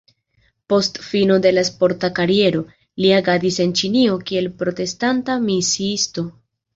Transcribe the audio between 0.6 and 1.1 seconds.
Post